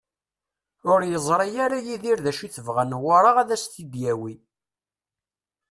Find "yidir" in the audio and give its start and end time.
1.85-2.19